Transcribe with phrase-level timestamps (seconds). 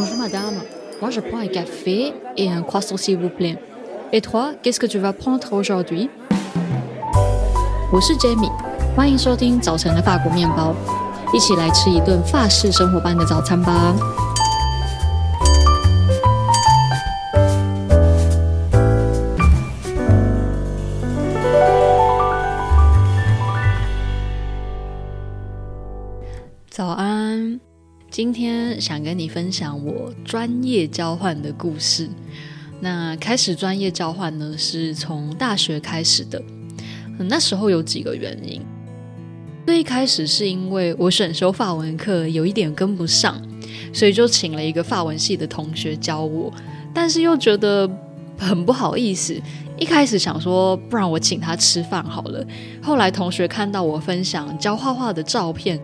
[0.00, 0.54] Bonjour madame,
[1.00, 3.58] moi je prends un café et un croissant s'il vous plaît.
[4.12, 6.08] Et toi, qu'est-ce que tu vas prendre aujourd'hui?
[7.92, 8.52] 我是 Jamie，
[8.94, 10.72] 欢迎收听早晨的法国面包，
[11.34, 13.92] 一起来吃一顿法式生活般的早餐吧。
[26.70, 27.07] 早安，
[28.18, 32.08] 今天想跟你分享我专业交换的故事。
[32.80, 36.42] 那开始专业交换呢，是从大学开始的。
[37.16, 38.60] 那时候有几个原因。
[39.64, 43.40] 最一开始是因为我选修法文课有一点跟不上，
[43.92, 46.52] 所以就请了一个法文系的同学教我。
[46.92, 47.88] 但是又觉得
[48.36, 49.40] 很不好意思，
[49.78, 52.44] 一开始想说，不然我请他吃饭好了。
[52.82, 55.78] 后来同学看到我分享教画画的照片，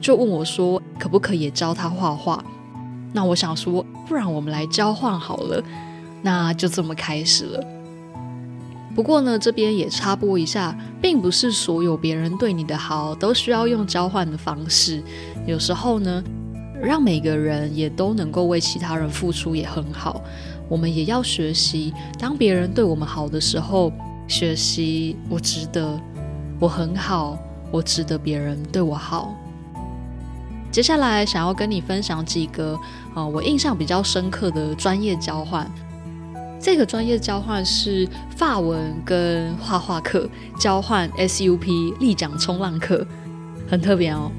[0.00, 2.44] 就问我说，可不可以教他画画？
[3.12, 5.62] 那我想说，不然我们来交换好了。
[6.22, 7.64] 那就这么开始了。
[8.94, 15.02] 不过呢，这边也插播一下，并不是所有别人对你的好都需要用交换的方式。
[15.46, 16.24] 有时候呢，
[16.82, 20.22] 让每个人也都能够为其他人付出也很好。
[20.68, 23.92] 我们也要学习，当别人对我们好的时候，
[24.26, 26.00] 学习我值得，
[26.58, 27.38] 我很好，
[27.70, 29.34] 我值得别人对我好。
[30.76, 32.78] 接下来想要跟你分享几个
[33.14, 35.66] 啊、我印象比较深刻的专业交换。
[36.60, 40.28] 这个专业交换是法文跟画画课
[40.60, 43.06] 交换，SUP 立桨冲浪课，
[43.66, 44.30] 很特别哦。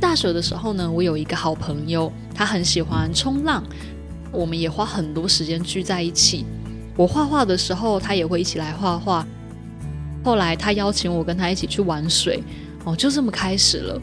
[0.00, 3.62] 大学的时候呢，我有一个好朋友，他很喜欢冲浪，
[4.32, 6.44] 我们也花很多时间聚在一起。
[6.96, 9.24] 我画画的时候，他也会一起来画画。
[10.24, 12.42] 后来他邀请我跟他一起去玩水，
[12.82, 14.02] 哦，就这么开始了。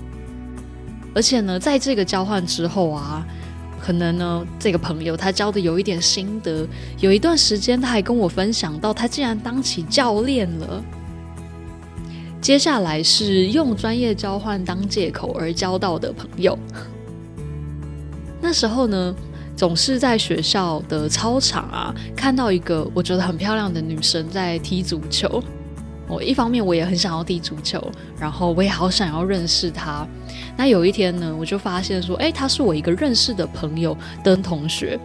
[1.14, 3.26] 而且呢，在这个交换之后啊。
[3.82, 6.68] 可能呢，这个朋友他教的有一点心得，
[7.00, 10.84] 有一段时间他还跟我分享到，他竟然当起教练了。
[12.42, 16.59] 接下来是用专业交换当借口而交到的朋友。
[18.42, 19.16] 那时候呢，
[19.56, 25.42] 总是在学校的操场啊，看到一个我觉得很漂亮的女生在踢足球。
[26.09, 27.80] 我一方面我也很想要踢足球，
[28.20, 30.06] 然后我也好想要认识他。
[30.58, 35.00] 那有一天呢，我就发现说，哎，他是我一个认识的朋友的同学，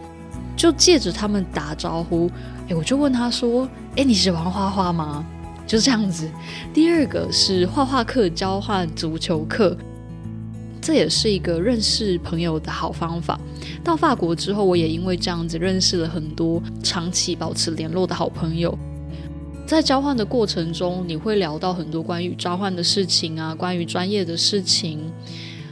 [0.57, 2.29] 就借着他们打招呼，
[2.67, 5.23] 哎，我就问他说，哎，你喜欢画画吗？
[5.67, 6.29] 就这样子。
[6.73, 9.77] 第二个是画画课交换足球课，
[10.81, 13.39] 这也是一个认识朋友的好方法。
[13.83, 18.77] 到法国之后，我也因为这样子认识了很多长期保持联络的好朋友。
[19.65, 24.99] 在交换的过程中，你会聊到很多关于交换的事情啊，关于专业的事情。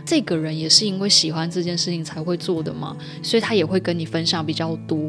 [0.06, 5.08] 这个人也是因为喜欢这件事情才会做的嘛，所以他也会跟你分享比较多。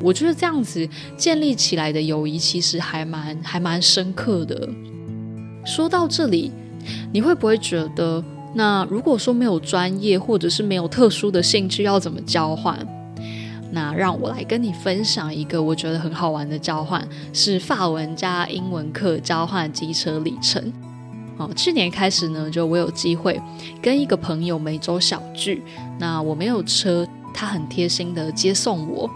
[0.00, 4.68] 我觉得这样子建立起来的友谊其实还蛮还蛮深刻的。
[5.64, 6.50] 说到这里，
[7.12, 8.22] 你会不会觉得，
[8.54, 12.76] 那如果说没有专业或者是没有特殊的兴趣，要怎么交换？
[13.74, 20.72] 那让我来跟你分享一个我觉得很好玩的交换，是法文加英文课交换机车里程。
[21.36, 23.38] 哦，去年开始呢，就我有机会
[23.82, 25.64] 跟一个朋友每周小聚。
[25.98, 27.04] 那我没有车，
[27.34, 29.10] 他很贴心的接送我。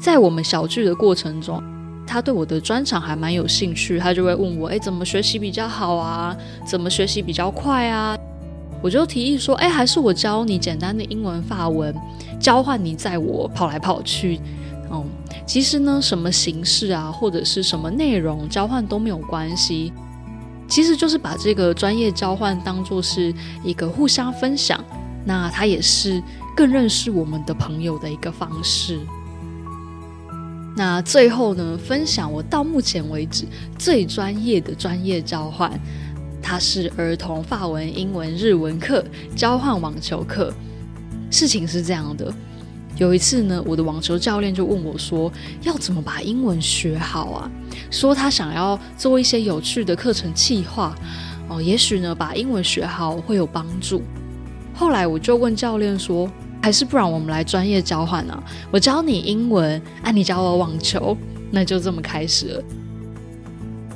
[0.00, 1.62] 在我们小聚的过程中，
[2.06, 6.34] 他对我的专长还蛮有兴趣，他就会问我，哎，怎么学习比较好啊？
[6.66, 8.17] 怎么学习比较快啊？
[8.82, 11.94] 我就提议说，哎，还是我教你简单的英文、法文。
[12.38, 14.40] 交换你载我跑来跑去，
[14.92, 15.04] 嗯，
[15.44, 19.92] 其实呢，什么形式啊，或者是什么内容交换都没有关系，
[20.68, 23.34] 其实就是把这个专业交换当作是
[23.64, 24.82] 一个互相分享，
[25.24, 26.22] 那它也是
[26.54, 29.00] 更认识我们的朋友的一个方式。
[30.76, 33.44] 那最后呢，分享我到目前为止
[33.76, 35.68] 最专业的专业交换，
[36.48, 39.04] 它是儿童法文、英文、日文课
[39.36, 40.50] 交换网球课。
[41.30, 42.32] 事情是这样的，
[42.96, 45.30] 有一次呢，我的网球教练就问我说
[45.60, 47.50] ：“要怎么把英文学好啊？”
[47.92, 50.96] 说他想要做一些有趣的课程企划，
[51.50, 54.00] 哦，也许呢，把英文学好会有帮助。
[54.72, 56.32] 后来我就问教练说
[56.64, 58.42] ：“还是不然我们来专业交换啊？
[58.70, 61.14] 我教你英文，啊，你教我网球，
[61.50, 62.64] 那就这么开始了。”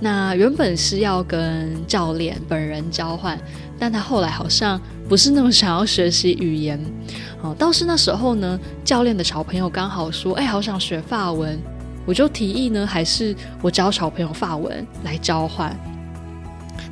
[0.04, 3.38] 那原本是要跟教练本人交换，
[3.78, 6.76] 但他后来好像不是那么想要学习语言。
[7.40, 11.56] 哦，倒是那时候呢，教练的小朋友刚好说：“哎，好想学法文。”
[12.04, 15.72] 我就提议呢，还是我教小朋友法文来交换。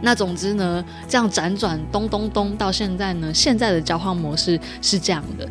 [0.00, 5.48] 那总之呢，这样辗转咚咚咚到现在呢，现在的交换模式是这样的：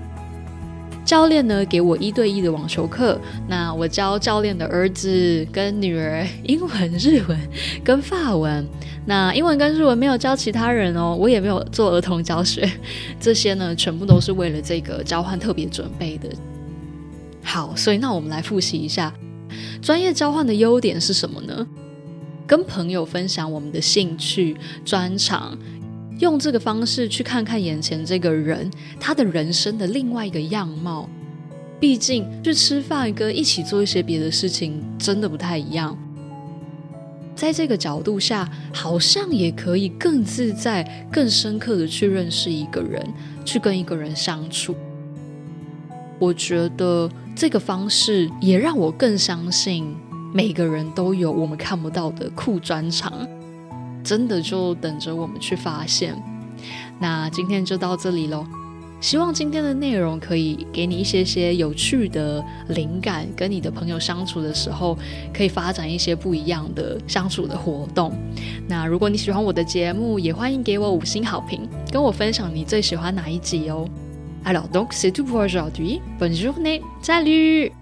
[1.10, 7.36] 教练呢给我一对一的网球课，那我教教练的儿子跟女儿英文、日文
[7.84, 8.64] 跟法文。
[9.08, 12.72] 那英文跟日文没有教其他人哦，我也没有做儿童教学，
[13.20, 16.30] 这些呢全部都是为了这个交换特别准备的。
[17.44, 19.12] 好，所以那我们来复习一下
[19.82, 21.66] 专业交换的优点是什么呢？
[22.46, 24.56] 跟朋友分享我们的兴趣
[24.86, 25.58] 专长，
[26.20, 28.70] 用这个方式去看看眼前这个人
[29.00, 31.10] 他的人生的另外一个样貌。
[31.80, 35.98] 毕竟去吃饭跟一起做一些别的事情真的不太一样。
[37.34, 43.02] 在这个角度下，好像也可以更自在、更深刻的去认识一个人，
[43.46, 44.76] 去跟一个人相处。
[46.20, 49.96] 我觉得这个方式也让我更相信，
[50.34, 53.26] 每个人都有我们看不到的酷专长，
[54.04, 56.16] 真的就等着我们去发现。
[57.00, 58.46] 那今天就到这里喽。
[59.02, 64.98] 希望今天的内容可以给你一些些有趣的灵感，跟你的朋友相处的时候，
[65.34, 68.12] 可以发展一些不一样的相处的活动。
[68.68, 73.88] 那如果你喜欢我的节目，也欢迎给我五星好评，跟我分享你最喜欢哪一集哦。
[74.44, 76.02] Alors donc c'est tout pour aujourd'hui.
[76.20, 76.82] Bonne journée.
[77.02, 77.79] Salut.